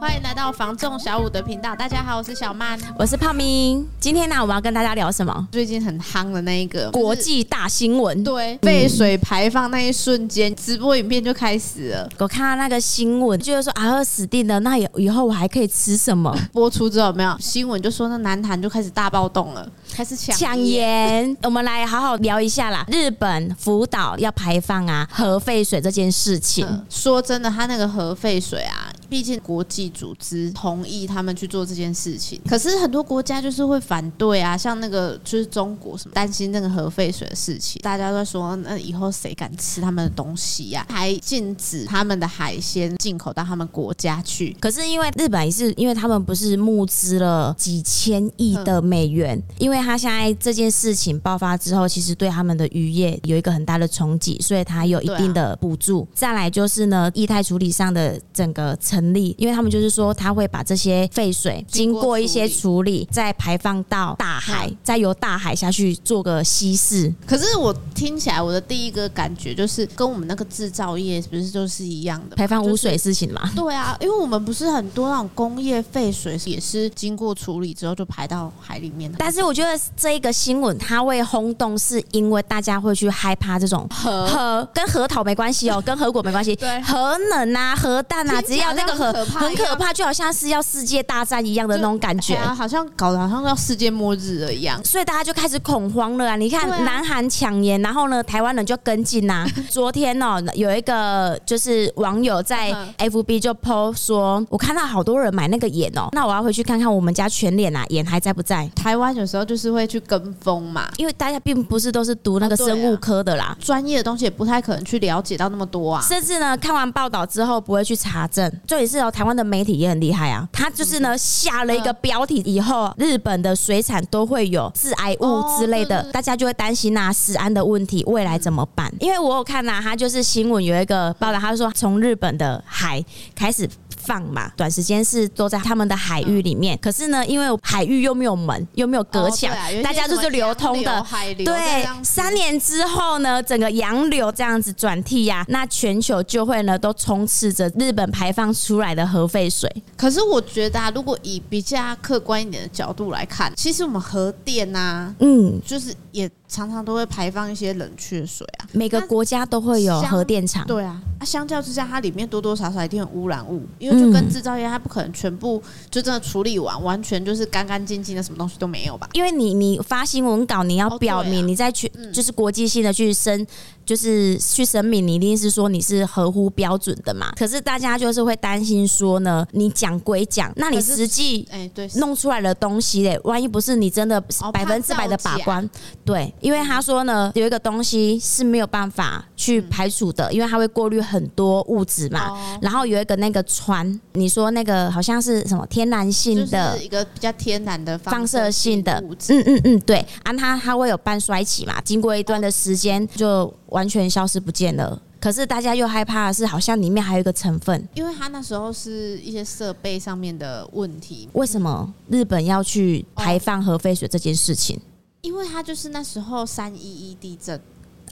[0.00, 1.76] 欢迎来到房仲小五的频道。
[1.76, 3.86] 大家好，我是小曼，我是泡明。
[4.00, 5.46] 今天呢，我们要跟大家聊什么？
[5.52, 8.24] 最近很夯的那一个国际大新闻。
[8.24, 12.08] 对，废水排放那一瞬间，直播影片就开始了。
[12.16, 16.34] 我看到那个新闻，就是说啊，死定了，那以后我还可以吃什么？
[16.50, 21.36] 播出之后有没有新闻就说，那南韩就开始大暴动了，开始抢抢盐。
[21.44, 22.86] 我们来好好聊一下啦。
[22.88, 28.90] 日本福岛要排放啊核废水这件事情，嗯、说真的，他那个核废水啊。
[29.10, 40.86] 毕竟国际组织同意他们去做这件事情，可是很多国家就是会反对啊，像那个就是中国什么担心那个核废水的事情，大家都说那以后谁敢吃他们的东西呀？
[40.88, 44.56] 还禁止他们的海鲜进口到他们国家去。
[44.60, 56.06] 可是因为日本也是因为他们不是募资了几千亿的美元，因为他现在这件事情爆发之后，其实对他们的渔业有一个很大的冲击，所以他有一定的补助。
[56.14, 58.99] 再来就是呢，液态处理上的整个成。
[59.00, 67.12] 能力，因为他们就是说，他会把这些废水经过一些处理，再排放到大海，再由大海下去做个稀释。
[67.26, 72.36] 可是我听起来，我的第一个感觉就是，跟我们那个制造业是不是就是一样的？
[72.36, 73.50] 排放污水事情嘛？
[73.56, 79.16] 对啊，因为我们不是很多那种工业废水也是经过处理之后就排到海里面的。
[79.18, 86.54] 但是我觉得这一个新闻它会轰动，是因为大家会去害怕这种 核核跟核桃没关系哦，跟核果没关系。
[86.56, 88.89] 对，核能啊，核弹啊，只要那个。
[88.94, 96.36] 很可怕，很可怕，就好像是要世界大战一样的那种感觉，啊、好像搞得好像要世界末日了一样，所以大家就开始恐慌了啊！
[96.36, 99.46] 你看，南韩抢盐，然后呢，台湾人就跟进呐、啊。
[99.68, 108.68] 昨天呢、喔，有一个就是网友在 FB 就 po 说，我看到好多人买那个盐哦、喔，那我要回去看看我们家全脸啊，盐还在不在？
[108.74, 128.92] 台湾有时候就是会去跟风嘛，因为大家并不是都是读那个生物科的啦，专业的东西也不太可能去了解到那么多啊，甚至呢，看完报道之后不会去查证，这也是哦，台湾的媒体也很厉害啊，他就是呢下了一个标题以后，日本的水产都会有致癌物之类的，大家就会担心呐，食安的问题，未来怎么办？
[128.98, 133.04] 因为我有看呐，他就是新闻有一个报道，他说从日本的海
[133.34, 133.68] 开始。
[134.02, 136.78] 放嘛，短时间是都在他们的海域里面。
[136.80, 141.06] 可是呢，因为海域又没有门，又没有隔墙，大家就是流通的。
[141.44, 149.70] 对，三年之后呢，整个洋流这样子转替呀，那全球就会呢都充斥着日本排放出来的核废水。
[149.96, 156.30] 可是我觉得，啊，如果以比较客观一点的角度来看，其实我们核电呐，嗯，就是也。
[156.50, 160.66] 常常都会排放一些冷却水啊，每个国家都会有核电厂。
[160.66, 169.08] 对啊，啊，相较之下，它里面多多少少一定有污染物，因为就跟制造业，它不可能全部就真的处理完，完全就是干干净净的，什么东西都没有吧？
[169.12, 173.46] 因为你你发新闻稿，你要表明你在去就是国际性的去申，
[173.86, 177.32] 就是去声明，你一定是说你是合乎标准的嘛。
[177.36, 184.20] 可是大家就是会担心说呢，你讲归讲，那你实际哎对弄出来的东西嘞，万一不是你真的
[184.52, 185.70] 百分之百的把关，
[186.04, 186.34] 对。
[186.40, 192.36] 因为他说呢，有一个东西是没有办法去排除的，因为它会过滤很多物质嘛。
[192.60, 199.34] 然后有一个那个船，你说那个好像是什么天然性的，一个比较天然的放射性的物质。
[199.34, 205.00] 嗯嗯嗯，对，啊，它它会有半衰期嘛，经过一段的时间就完全消失不见了。
[205.20, 211.28] 可是大家又害怕的是，好像里面还有一个成分，因为它那时候是一些设备上面的问题。
[211.34, 214.80] 为什么日本要去排放核废水这件事情？
[215.22, 217.60] 因为他就是那时候三一一地震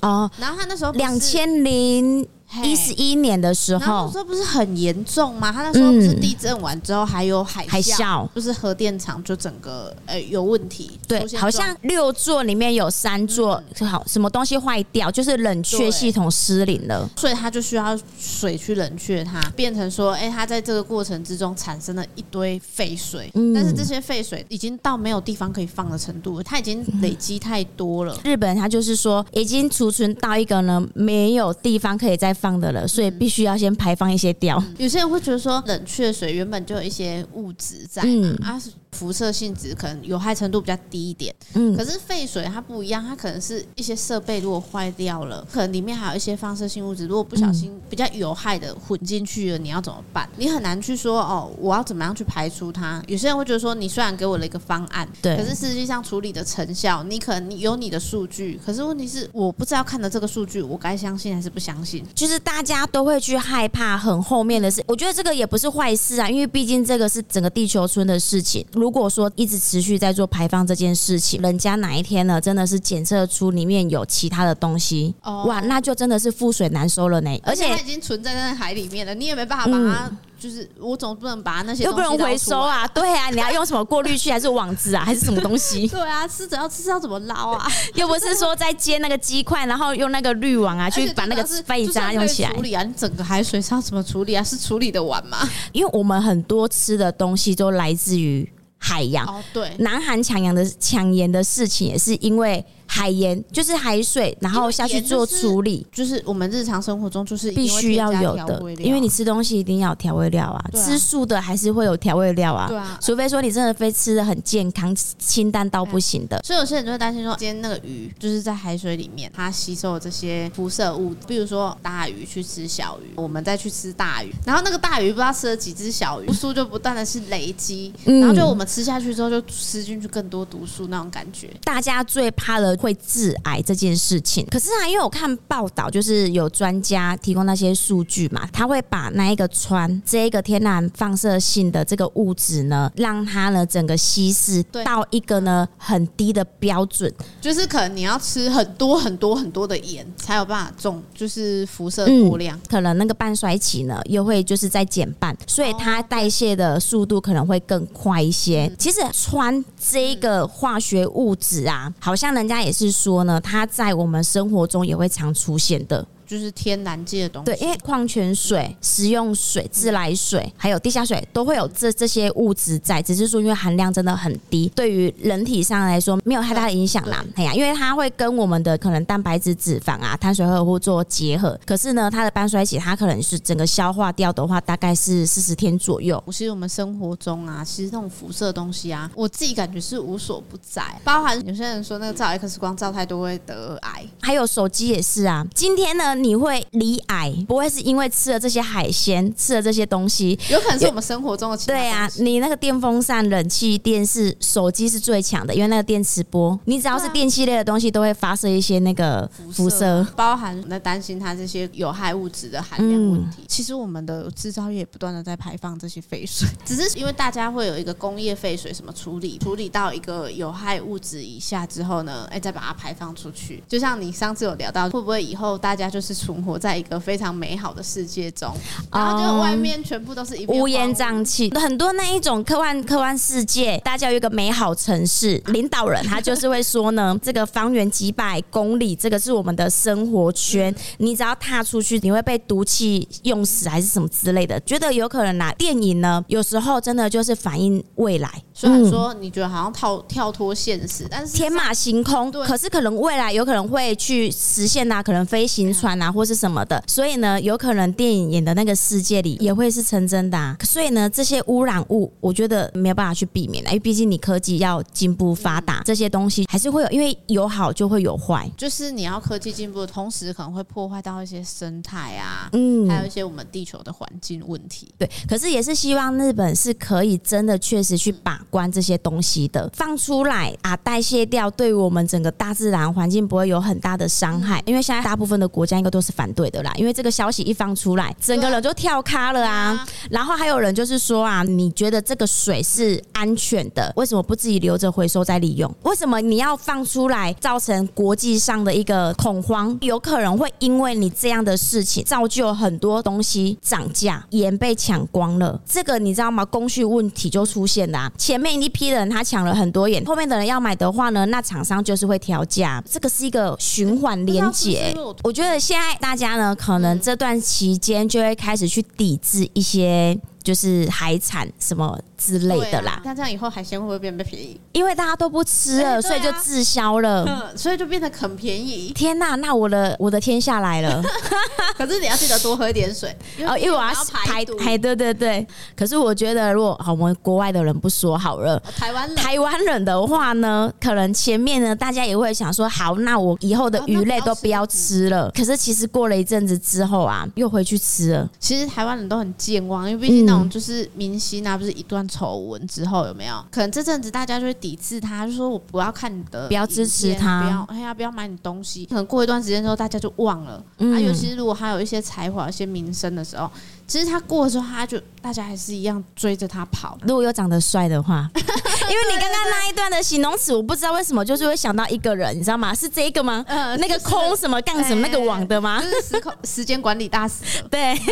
[0.02, 2.28] 哦，然后他那时候两千零。
[2.64, 5.52] 一十一年的时候，那时候不是很严重吗？
[5.52, 10.98] 他那时候不是地震完之后还有海海啸，就是核电厂就整个呃有问题。
[11.06, 28.18] 对，好像六座里面有三座好什么东西坏掉，就是冷却系统失灵了，所以他就需要水去冷却它，变成说，哎，它在这个过程之中产生了一堆废水，但是这些废水已经到没有地方可以放的程度，它已经累积太多了。
[28.24, 32.34] 日本他就是说，已经储存到一个呢没有地方可以再。
[32.40, 34.62] 放的了，所以必须要先排放一些掉。
[34.78, 38.60] 有些人会觉得说，冷却水原本就有一些物质在嗯，啊，
[38.98, 41.32] 辐射性质可能有害程度比较低一点。
[41.54, 50.28] 嗯，可是废水它不一样，它可能是一些设备如果坏掉了，可能里面还有一些放射性物质，如果不小心比较有害的混进去了，你要怎么办？
[50.36, 53.00] 你很难去说哦，我要怎么样去排除它？
[53.06, 62.04] 有些人会觉得说，你虽然给我了一个方案，对，可是实际上处理的成效，你可能有你的数据，可是问题是我不知道看的这个数据，我该相信还是不相信？
[62.14, 68.64] 就是大家都会去害怕很后面的事，我觉得这个也不是坏事啊，因为毕竟这个是整个地球村的事情。
[68.72, 75.14] 如果说一直持续在做排放这件事情，人家哪一天呢，真的是检测出里面有其他的东西，
[75.46, 77.40] 哇，那就真的是覆水难收了呢。
[77.42, 85.86] 而且它已经存在在海里面了，你也没办法把它就是我总不能把那些又不能回收啊， 对啊，你要用什么过滤器还是网子啊，还是什么东西？
[85.88, 87.66] 对啊，吃着要吃要怎么捞啊？
[87.94, 92.84] 又不是说在煎那个鸡块，然后用那个滤网啊去把那个废渣用起来处理啊？
[92.84, 94.42] 你整个海水是要怎么处理啊？
[94.44, 95.38] 是处理的完吗？
[95.72, 99.26] 因为我们很多吃的东西都来自于海洋。
[99.26, 102.64] 哦，对，南韩抢盐的抢盐的事情也是因为。
[102.90, 116.40] 海盐就是海水，然后下去做处理，就是、就是我们日常生活中就是必须要有的，因为你吃东西一定要调味料啊，啊吃素的还是会有调味料啊，对啊，除非说你真的非吃的很健康、清淡到不行的。
[116.42, 131.50] 所以有些人就会担心说，今天那个鱼就是在海水里面，它吸收了这些辐射物，比如说大鱼去吃小鱼，我们再去吃大鱼，然后那个大鱼不知道吃了几只小鱼，毒素就不断的是累积，然后就我们吃下去之后就吃进去更多毒素那种感觉。
[131.62, 132.77] 大家最怕的。
[132.78, 158.72] 会致癌这件事情，可是啊，因为我看报道，就是有专家提供那些数据嘛，他会把那一个穿这一个天然放射性的这个物质呢，让它呢整个稀释到一个呢很低的标准，就是可能你要吃很多很多很多的盐才有办法中，就是辐射过量，嗯，可能那个半衰期呢又会就是再减半，所以它代谢的速度可能会更快一些。
[158.78, 162.67] 其实穿这一个化学物质啊，好像人家也。
[162.68, 166.06] 也是说呢，它在我们生活中也会常出现的。
[166.28, 177.24] 就是天然界的东西，对，因为矿泉水、食用水、自来水，还有地下水都会有这这些物质在，只是说因为含量真的很低，对于人体上来说没有太大的影响啦。
[177.34, 186.22] 哎呀，因为它会跟我们的可能蛋白质、脂肪啊、碳水化合物做结合，可是呢，它的半衰期它可能是整个消化掉的话，大概是四十天左右。
[186.26, 195.46] 其实我们生活中啊，其实这种辐射东西啊，我自己感觉是无所不在，包含有些人说那个照 X 光照太多会得癌，还有手机也是啊。
[195.54, 196.17] 今天呢？
[196.22, 201.56] 你会离矮，不会是因为吃了这些海鲜，吃了这些东西，有可能是我们生活中的。
[201.58, 213.42] 对啊，你那个电风扇、冷气、电视、手机是最强的，因为那个电磁波，你只要是电器类的东西，都会发射一些那个辐射，包含在担心它这些有害物质的含量问题。
[213.42, 223.62] 嗯、其实我们的制造业不断的在排放这些废水， 只是因为大家会有一个工业废水什么处理，处理到一个有害物质以下之后呢，哎，再把它排放出去。
[223.68, 228.52] 就像你上次有聊到，会不会以后大家就是存活在一个非常美好的世界中，
[228.92, 248.30] 然后就外面全部都是一片乌烟瘴气，很多那一种科幻科幻世界，大家有一个美好城市，领导人他就是会说呢， 这个方圆几百公里，这个是我们的生活圈，你只要踏出去，你会被毒气用死还是什么之类的，觉得有可能啊电影呢，有时候真的就是反映未来。
[248.54, 256.82] 虽然说你觉得好像跳跳脱现实，但是天马行空，可是可能未来有可能会去实现啊，可能飞行船啊，或是什么的。
[256.86, 260.56] 所以呢，有可能电影演的那个世界里也会是成真的啊。
[260.64, 268.50] 所以呢，这些污染物，我觉得没有办法去避免，因为毕竟你科技要进步发达，这些东西还是会有，因为有好就会有坏。
[268.56, 274.92] 就是你要科技进步的同时，可能会破坏到一些生态啊，嗯，还有一些我们地球的环境问题。
[274.98, 278.38] 对，可是也是希望日本是可以真的确实去把。
[278.50, 284.62] 关这些东西的放出来啊，代谢掉，对于我们整个大自然环境不会有很大的伤害。
[284.64, 289.86] 因为现在大部分的国家应该都是反对的啦，因为这个消息一放出来，整个人就跳咖了啊。
[290.10, 295.72] 然后还有人就是说啊，你觉得这个水是安全的，为什么不自己留着回收再利用？
[295.82, 299.76] 为什么你要放出来，造成国际上的一个恐慌？
[299.80, 305.60] 有可能会因为你这样的事情，造就很多东西涨价，盐被抢光了。
[305.66, 306.44] 这个你知道吗？
[306.44, 308.12] 工序问题就出现了啊。
[308.16, 314.94] 前面一批人他抢了很多盐，后面的人要买的话呢，那厂商就是会调价，这个是一个循环连结。
[315.22, 320.18] 我觉得现在大家呢，可能这段期间就会开始去抵制一些。
[320.40, 324.60] 就是海产什么之类的啦，那、啊、这样以后海鲜会不会变得便宜？
[324.72, 328.92] 因为大家都不吃了，欸啊、所以就滞销了、嗯， 所以就变得很便宜。
[328.92, 331.02] 天哪，那我的我的天下来了。
[331.78, 333.92] 可是你要记得多喝一点水，哦，因为我要
[334.24, 335.46] 排毒排，对对对。
[335.76, 345.30] 可是我觉得，如果好，我们国外的人不说好了，台湾台湾人的话呢，可能前面呢，大家也会想说，好，那我以后的鱼类都不要吃了。
[345.30, 348.28] 可是其实过了一阵子之后啊，又回去吃了。
[348.40, 350.48] 其实台湾人都很健忘，因为毕竟那种、嗯。
[350.48, 353.44] 就是明星啊，不是一段丑闻之后有没有？
[353.50, 358.86] 可能这阵子大家就会抵制他，就说我不要看你的，不要支持他，不要哎呀，不要买你东西。
[358.86, 360.64] 可能过一段时间之后，大家就忘了。
[360.78, 363.50] 嗯，啊，尤其是如果他有一些才华、一些名声的时候。
[363.88, 366.96] 其实他过的时候，他就大家还是一样追着他跑。
[367.02, 372.74] 如果有长得帅的话， 因为你刚刚那一段的形容词，我不知道为什么就是会想到一个人，你知道吗？
[372.74, 373.42] 是这个吗？
[373.48, 375.82] 呃，那个空什么干什么那个网的吗？
[375.82, 377.36] 就是时空时间管理大师。
[377.70, 378.04] 对，就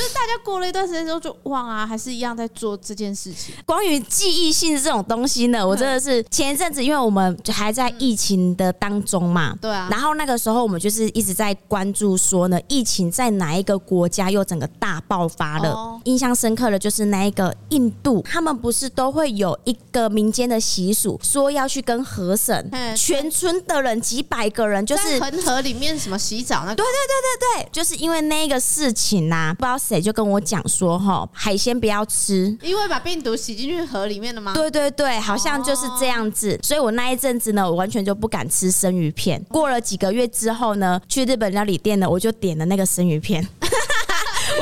[0.00, 3.54] 是大家过了一段时间之后，后就忘啊，还是一样在做这件事情。
[3.66, 9.88] 关于记忆性这种东西呢，我真的是前一阵子，因为我们还在疫情的当中嘛，对啊。
[9.90, 16.00] 然后那个时候我们就是一直在关注说呢，疫情在哪一个国家又整个大爆发了。
[16.04, 26.76] 印象深刻的就是那一个印度，他们不是都会有一个民间的习俗，说要去跟河神，全村的人几百个人就是恒河里面什么洗澡那个？
[26.76, 34.54] 对对对对对，就是因为那个事情呐，不知道谁就跟我讲说哈，海鲜不要吃，因为把病毒洗进去河里面了吗？
[34.54, 36.58] 对对对，好像就是这样子。
[36.62, 39.42] 所以我那一阵子呢，我完全就不敢吃生鱼片。
[39.48, 43.46] 过了几个月之后呢，去日本料理店呢，我就点了那个生鱼片。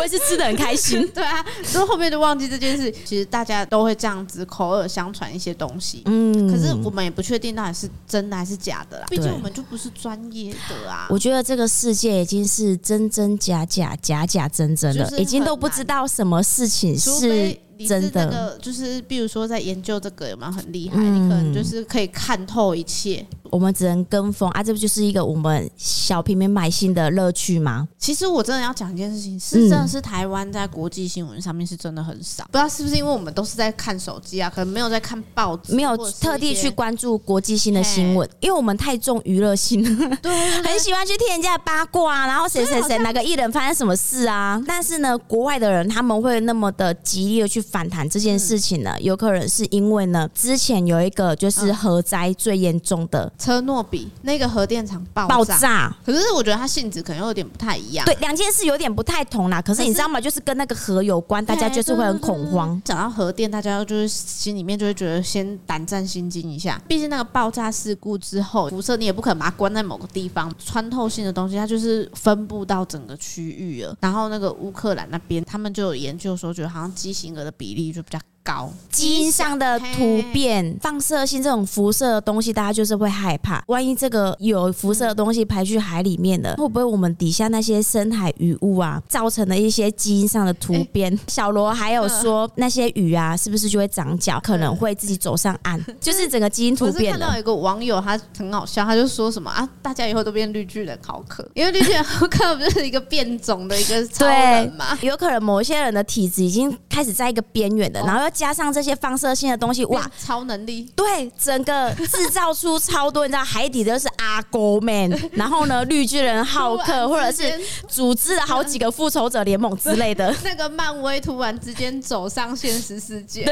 [0.09, 2.93] 是吃的很开心， 对啊，之后后面就忘记这件事。
[3.05, 9.07] 其实大家都会这样子口耳相传一些东西，嗯，可是我们也不确定到底是真的还是假的啦。
[9.09, 11.07] 毕竟我们就不是专业的啊。
[11.11, 17.57] 我觉得这个世界已经是真真假假、假假真真了，已经都不知道什么事情是。
[17.85, 20.97] 真的，那个就是，比如说在研究这个有没有很厉害？
[21.03, 23.27] 你可能就是可以看透一切。
[23.51, 27.87] 我们只能跟风啊，这不就是一个我们小平民百姓的乐趣吗？
[27.97, 32.45] 其实我真的要讲一件事情，是真的是台湾在国际新闻上面是真的很少。
[32.47, 39.83] 不知道是不是因为我们都是在看手机啊，可能没有在看报纸，没有特地去关注国际性的新闻，因为我们太重娱乐性，
[40.21, 44.61] 对， 很喜欢去听人家的八卦，啊然后谁谁谁哪个艺人发生什么事啊？
[44.67, 47.66] 但是呢，国外的人他们会那么的极力的去。
[47.71, 58.05] 反弹这件事情呢，有可能是因为呢，之前有一个就是核灾最严重的车诺比那个核电厂爆爆炸，可是我觉得它性质可能有点不太一样。
[58.07, 59.61] 对，两件事有点不太同啦。
[59.61, 60.21] 可是你知道吗？
[60.21, 62.81] 就是跟那个核有关，大家就是会很恐慌。
[62.85, 66.81] 讲到核电，大家就是心里面就会觉得先胆战心惊一下。
[66.89, 73.97] 毕竟那个爆炸事故之后，辐射你也不可能把它关在某个地方，穿透性的东西它就是分布到整个区域了。
[74.01, 83.61] 然后那个乌克兰那边，他们就有研究说，觉得好像畸形儿的比例就比较高，基因上的突变、放射性这种辐射的东西，大家就是会害怕。
[83.67, 91.11] 万一这个有辐射的东西排去海里面了，会不会我们底下那些深海鱼物啊，造成了一些基因上的突变？
[91.11, 95.85] 欸、小罗还有说，那些鱼啊，是不是就会长脚，可能会自己走上岸？
[96.01, 97.01] 就是整个基因突变了。
[97.01, 104.97] 我是看到有一个网友，他很好笑，他就说什么啊，大家以后都变绿巨人好客，因为绿巨人好客不就是一个变种的一个超人嘛？
[105.03, 108.31] 有可能某些人的体质已经开始在一个边缘的，然后要。
[108.37, 110.87] 加上这些放射性的东西，哇，超能力！
[110.95, 120.35] 对，整个制造出超多，你知道海底的是阿哥们， 然后呢，绿巨人、浩克，或者是组织了好几个复仇者联盟之类的。
[120.45, 123.51] 那个漫威突然之间走上现实世界，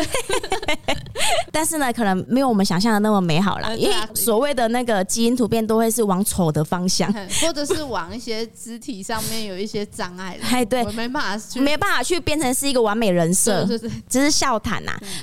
[1.51, 3.75] 但是呢，可能没有我们想象的那么美好啦。
[3.75, 7.11] 因为所谓的那个基因突变，都会是往丑的方向，
[7.41, 10.39] 或者是往一些肢体上面有一些障碍。
[10.51, 13.67] 哎，对，没办法去，没办法去变成是一个完美人设，
[14.09, 14.74] 只是笑谈。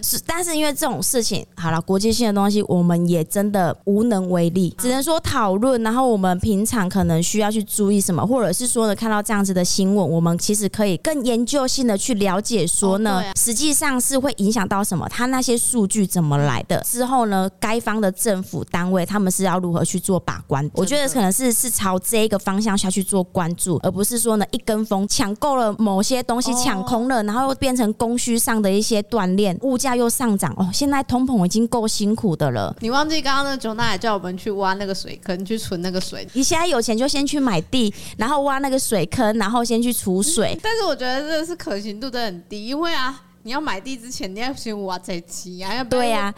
[0.02, 5.82] 是，但是因为这种事情，好了，国际性的东西，我们也真的无能为力，只能说讨论。
[5.84, 20.70] 然后我们平常可能需要去注意什么，或者是说呢，看到这样子的新闻，我们其实可以更研究性的去了解，说呢，实际上是会影响到什么，他那些数据怎么来的，之后呢，该方的政府单位他们是要如何去做把关？
[20.74, 29.41] 我觉得可能是是朝这一个方向下去做关注，而不是说呢，一跟风抢购了某些东西，抢空了，然后又变成供需上的一些断裂。
[29.62, 32.76] 物价又上涨哦，现在通膨已经够辛苦的了。
[32.80, 36.28] 你忘记刚刚那个九娜也叫我们去挖那个水坑，去存那个水。
[36.34, 40.58] 你现在有钱就先去买地，然后挖那个水坑，然后先去储水。
[40.62, 43.22] 但是我觉得这个是可行度真的很低，因为啊。
[43.44, 46.34] 你要买地之前，你要先挖这期啊，要不然啊，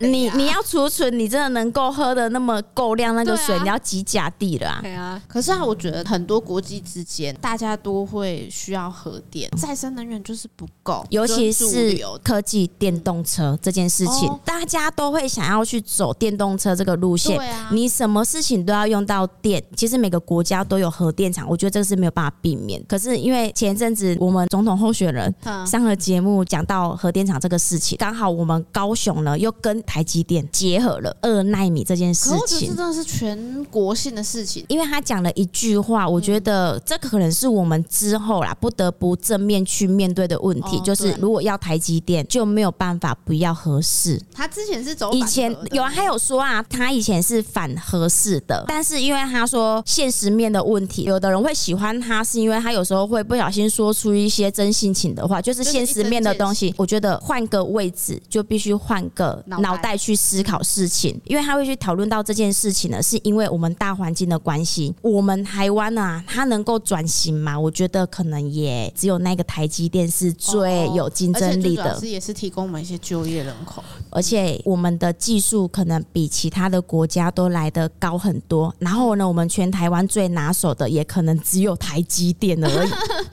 [0.00, 4.78] 你你要储存，你真的能够喝的那么够量那个水，啊、你要几甲地了啊？
[4.82, 5.22] 对啊。
[5.28, 17.36] 可是啊，我觉得很多国际之间，大家都会需要核电，再生能源就是不够，尤其是科技电动车这件事情，哦、大家都会想要去走电动车这个路线。
[17.36, 17.68] 对啊。
[17.72, 22.82] 你什么事情都要用到电，其实每个国家都有核电厂，我觉得这个是没有办法避免。
[22.88, 25.32] 可是因为前阵子我们总统候选人
[25.64, 26.39] 上了节目。
[26.44, 34.64] 讲到核电厂这个事情，刚好我们高雄呢又跟台积电结合了二纳米这件事情，这真的是全国性的事情。
[34.68, 44.20] 因为他讲了一句话，我觉得这可能是我们之后啦不得不正面去面对的问题，就是如果要台积电，就没有办法不要合适。
[44.32, 56.29] 他之前是走以前有人还有说啊，他以前是反合适的，但是因为他说现实面的问题，有的人会喜欢他，是因为他有时候会不小心说出一些真性情的话，就是现实面的。
[56.32, 64.94] 的东西，我觉得换个位置就必须换个脑袋去思考事情，因为他会去讨论到这件事情呢，是因为我们大环境的关系。
[65.02, 67.58] 我们台湾啊，它能够转型嘛？
[67.58, 78.74] 我觉得可能也只有那个台积电是最有竞争力的，是也是提供我们一些就业人口，而且我们的技术可能比其他的国家都来得高很多。
[78.78, 82.90] 然后呢，我们全台湾最拿手的也可能只有台积电而已。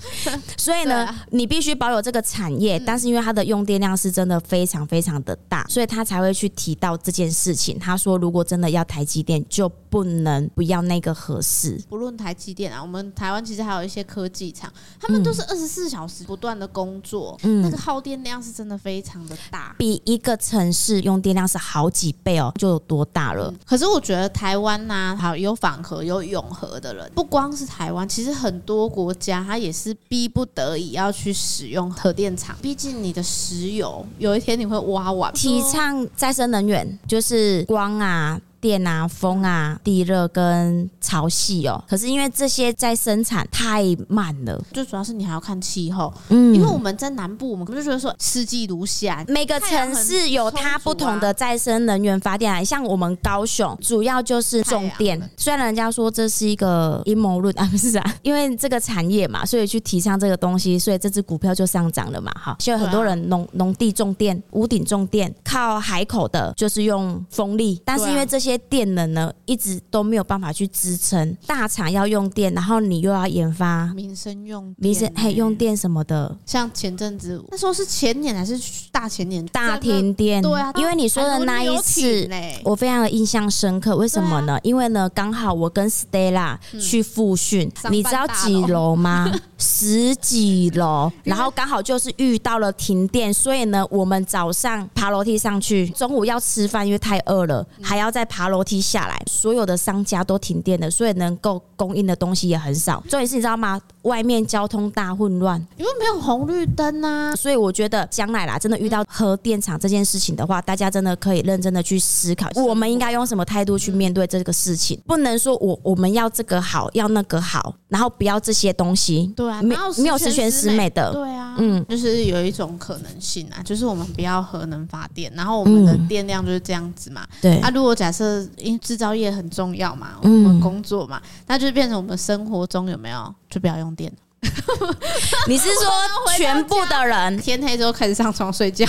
[0.58, 7.78] 所以呢，你必须保有这个产业，但是因为它的用电量是真的非常非常的大，所以他才会去提到这件事情。
[7.80, 11.82] 他说，如果真的要台积电，就不能不要那个合适。
[11.90, 23.54] 不论台积电啊，我们台湾其实还有一些科技厂，他们都是二十四小时不断的工作，嗯，那个耗电量是真的非常的大，比一个城是用电量是好几倍哦，就有多大了。
[23.66, 35.34] 可是我觉得台湾呐，好有反核有永核的人，不光是台湾，其实很多国家它也是逼不得已要去使用核电厂，毕竟你的石油有一天你会挖完。
[35.34, 38.40] 提倡再生能源就是光啊。
[38.60, 68.47] 电啊，风啊，地热跟潮汐哦，可是因为这些在生产太慢了，最主要是你还要看气候，嗯，因为我们在南部，我们就觉得说四季如夏，每个城市有它不同的再生能源发电，像我们高雄主要就是种电，虽然人家说这是一个阴谋论 啊，不是啊，因为这个产业嘛，所以去提倡这个东西，所以这支股票就上涨了嘛，哈，所以很多人农农地种电，屋顶种电，靠海口的就是用风力，但是因为这些。
[68.48, 76.36] 些电能呢，一直都没有办法去支撑大厂要用电，然后你又要研发民生用民生还用电什么的。
[76.46, 78.58] 像前阵子那时候是前年还是
[78.92, 80.42] 大前年大停电？
[80.42, 82.30] 对啊，因为你说的那一次，
[82.64, 83.98] 我非常的印象深刻。
[83.98, 84.58] 为什么呢？
[84.64, 89.30] 因为呢，刚好我跟 Stella 去复训，你知道几楼吗？
[89.60, 98.37] 十几楼，然后刚好就是遇到了停电，所以呢，我们早上爬楼梯上去，中午要吃饭，因为太饿了，还要再爬。
[98.38, 103.04] 爬楼梯下来，所有的商家都停电了，所以能够供应的东西也很少。
[103.10, 103.82] 重点是你知道吗？
[104.04, 107.36] 外面交通大混乱，因为没有红绿灯啊。
[107.36, 115.02] 所以我觉得将来啦，真的遇到核电厂这件事情的话，大家真的可以认真的去思考，我们应该用什么态度去面对这个事情？
[115.08, 119.34] 不能说我我们要这个好，要那个好，然后不要这些东西。
[119.36, 121.12] 对啊，没没有十全十美的。
[121.12, 127.26] 对啊，嗯，就是有一种可能性啊，就是我们不要核能发电，然后我们的电量就是这样子嘛。
[127.42, 128.27] 对啊，如果假设。
[128.58, 134.12] 因为制造业很重要嘛，我们工作嘛，嗯、那就变成我们生活中有没有就不要用电。
[135.48, 135.92] 你是说
[136.38, 138.86] 全部的人天黑之后开始上床睡觉，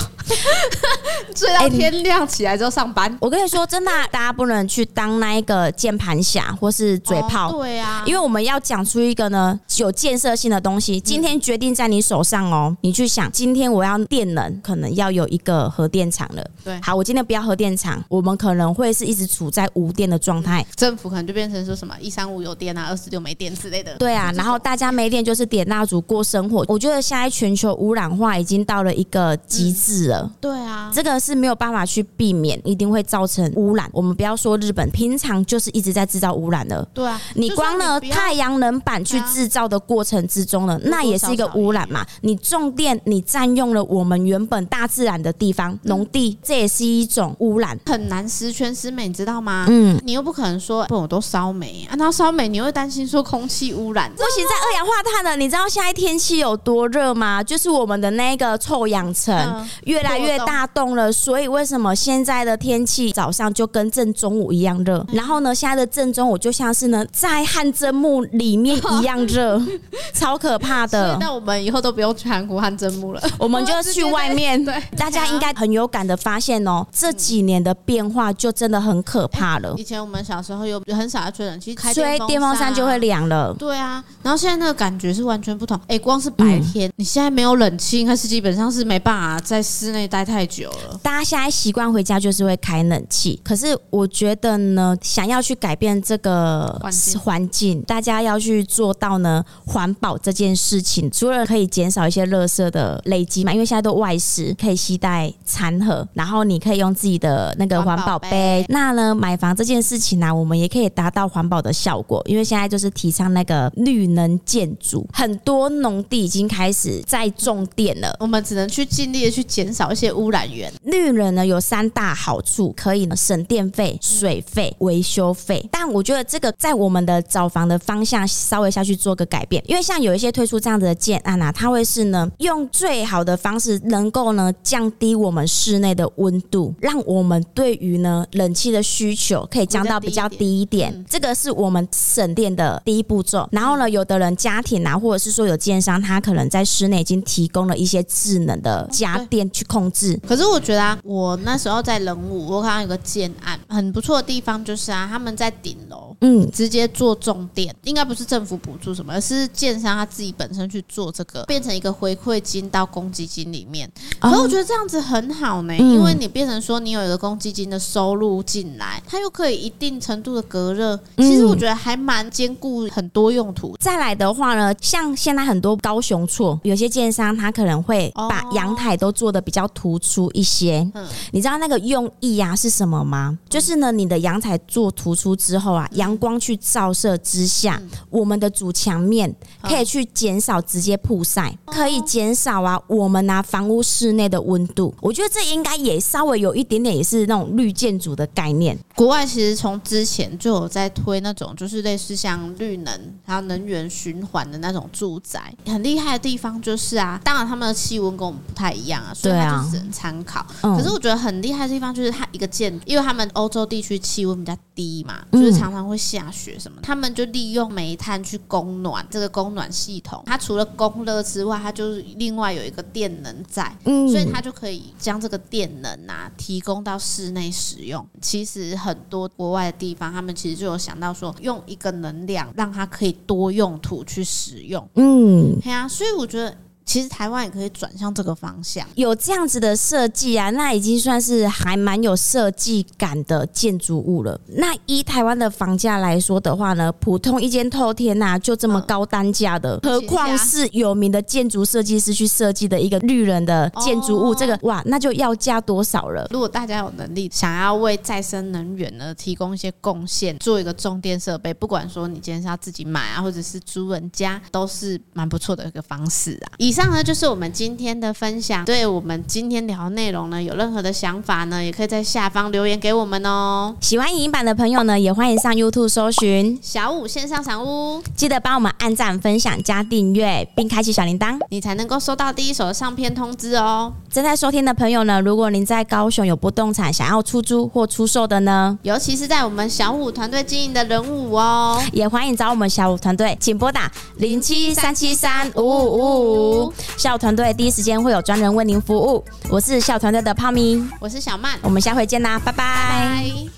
[1.35, 3.17] 睡到天亮起来之后上班？
[3.21, 7.51] 我跟你说，真的， 大家不能去当那一个键盘侠或是嘴炮。
[7.53, 11.01] 对啊，因为我们要讲出一个呢有建设性的东西。
[11.01, 16.45] 今天决定在你手上哦，你去想，今天我要电能，可能要有一个核电厂了。
[16.63, 20.65] 对，好，我今天不要核电厂，我们可能会是一直处在无电的状态。
[20.77, 23.95] 政府可能就变成说什么一三五有电啊，二四六没电之类的。
[23.95, 25.38] 对啊，然后大家没电就是。
[25.47, 30.31] 点蜡烛过生活，我觉得现在全球污染化已经到了一个极致了。
[30.41, 33.89] 对啊，这个是没有办法去避免，一定会造成污染。
[33.93, 36.87] 我们不要说日本，平常就是一直在制造污染的。
[36.93, 42.05] 对啊，你光呢太阳能板去制造的过程之中呢，那也是一个污染嘛。
[42.23, 49.67] 你种电，你占用了我们原本大自然的地方，农地，这也是一种污染，很难十全十美，你知道吗？
[49.69, 55.28] 嗯，你又不可能说不，我都烧煤啊，那烧煤你会担心说空气污染，不行，在二氧化碳的。
[55.37, 57.43] 你知道现在天气有多热吗？
[57.43, 65.05] 就是我们的那个臭氧层越来越大洞了，所以为什么现在的天气早上就跟正中午一样热？
[65.13, 69.61] 然后呢，现在的正中午就像是呢在汗蒸木里面 一样热，
[70.13, 71.17] 超可怕的。
[71.21, 74.63] 那我们以后都不用去韩国汗蒸木了，我们就去外面。
[74.65, 79.75] 对，大家应该很有感的发现哦，这几年的变化就真的很可怕了。
[79.77, 83.55] 以前我们小时候有很少要吹冷气，开吹电风扇就会凉了。
[83.59, 85.79] 对啊，然后现在那个感觉是完全不同。
[85.87, 85.99] 哎。
[85.99, 90.99] 光是白天，嗯、你现在没有冷气，应该是基本上是没办法在室内待太久了。
[91.03, 96.81] 大家现在习惯回家就是会开冷气，可是我觉得呢，想要去改变这个
[97.21, 108.65] 环境，大家要去做到呢环保这件事情，除了可以减少一些垃圾的累积嘛，因为现在都外食，可以携带餐盒，然后你可以用自己的那个环保杯。
[108.69, 115.07] 那呢，买房这件事情呢、啊，我们也可以达到环保的效果，因为现在就是提倡那个绿能建筑。
[115.13, 120.73] 很多农地已经开始在种电了，我们只能去尽力的去减少一些污染源。
[120.85, 125.67] 绿能呢有三大好处，可以省电费、水费、维修费。
[125.71, 141.05] 但我觉得这个在我们的找房的方向稍微下去做个改变，因为像有一些推出这样子的建案啊，它会是呢用最好的方式，能够呢降低我们室内的温度，让我们对于呢冷气的需求可以降到比较低一点。
[141.09, 143.49] 这个是我们省电的第一步骤。
[143.53, 150.19] 然后呢，有的人家庭啊，或者是说有建商，他可能在室内已经提供了一些智能的家电去控制。
[150.27, 163.91] 可是我觉得啊，我那时候在人武，我看到有个建案很不错的地方，就是啊，他们在顶楼，嗯，直接做重点，应该不是政府补助什么，而是建商他自己本身去做这个，变成一个回馈金到公积金里面。
[164.21, 173.77] 可是我觉得这样子很好呢，因为你变成说你有一个公积金的收入进来，它又可以一定程度的隔热，其实我觉得还蛮兼顾很多用途。
[173.79, 180.89] 再来的话呢，像现在很多高雄厝，有些建商他可能会把阳台都做的比较突出一些。
[180.95, 183.39] 嗯，你知道那个用意啊是什么吗？
[183.49, 194.95] 就是呢，你的阳台做突出之后啊，阳光去照射之下，我们的主墙面可以去减少直接曝晒，可以减少啊我们啊房屋室内的温度。
[195.01, 198.79] 我觉得这应该也稍微有一点点也是那种绿建筑的概念。
[198.95, 205.55] 国外其实从之前就有在推那种，就是类似像绿能还有能源循环的那种住宅。
[205.67, 210.45] 很厉害的地方就是啊，当然他们的气温跟我们不太一样啊，所以它就只能参考。
[210.61, 220.23] 可是我觉得很厉害的地方就是它一个建，因为他们欧洲地区气温比较低嘛，就是常常会下雪什么，他们就利用煤炭去供暖这个供暖系统。
[220.25, 228.07] 它除了供热之外，它就是另外有一个电能在，嗯所以它就可以将这个电能啊提供到室内使用。
[228.23, 234.89] 其实很多国外的地方，他们其实就有想到说，用一个能量让它可以多用途去使用。
[234.95, 236.57] 嗯，对啊，所以我觉得。
[236.89, 244.41] 其实台湾也可以转向这个方向，有这样子的设计啊，那已经算是还蛮有设计感的建筑物了。
[244.47, 256.27] 那以台湾的房价来说的话呢，普通一间透天呐、啊，就这么高单价的，何况是有名的建筑设计师去设计的一个绿人的建筑物，这个哇，那就要价多少了？
[256.31, 266.53] 如果大家有能力想要为再生能源呢提供一些贡献，做一个重电设备，不管说你今天是要自己买啊，或者是租人家，都是蛮不错的一个方式啊。
[266.57, 268.65] 以上呢就是我们今天的分享。
[268.65, 273.75] 对我们今天聊的内容呢，有任何的想法呢，也可以在下方留言给我们哦。
[273.81, 283.93] 喜欢影音版的朋友呢，也欢迎上 YouTube 搜寻小五线上赏屋，记得帮我们按赞、分享、加订阅，并开启小铃铛，你才能够收到第一手的上片通知哦。
[284.19, 296.75] 正在收听的朋友呢，如果您在高雄有不动产想要出租或出售的呢，尤其是在我们小五团队经营的人物哦，也欢迎找我们小五团队，请拨打零七三七三五五五五。
[296.97, 299.25] 小五团队第一时间会有专人为您服务。
[299.49, 302.57] 我是小团队的泡咪，我是小曼，我们下回见啦，拜拜。
[302.57, 303.58] 拜拜。